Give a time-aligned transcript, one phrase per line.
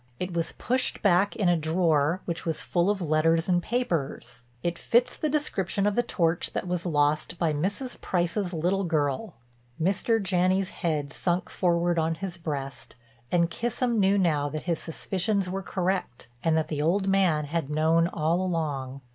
[0.19, 4.45] It was pushed back in a drawer which was full of letters and papers.
[4.63, 8.01] It fits the description of the torch that was lost by Mrs.
[8.01, 9.35] Price's little girl."
[9.79, 10.19] Mr.
[10.19, 12.95] Janney's head sunk forward on his breast,
[13.31, 17.69] and Kissam knew now that his suspicions were correct and that the old man had
[17.69, 19.01] known all along.